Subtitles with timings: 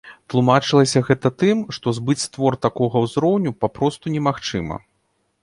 [0.33, 4.83] Тлумачылася гэта тым, што збыць твор такога ўзроўню папросту немагчыма.